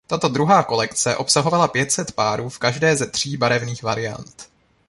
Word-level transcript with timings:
Tato 0.07 0.27
druhá 0.29 0.63
kolekce 0.63 1.15
obsahovala 1.15 1.67
pět 1.67 1.91
set 1.91 2.11
párů 2.11 2.49
v 2.49 2.59
každé 2.59 2.95
ze 2.95 3.05
tří 3.07 3.37
barevných 3.37 3.83
variant. 3.83 4.49